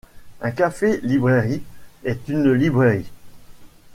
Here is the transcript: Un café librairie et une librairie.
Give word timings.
Un 0.41 0.49
café 0.49 0.99
librairie 1.03 1.61
et 2.05 2.17
une 2.29 2.51
librairie. 2.53 3.11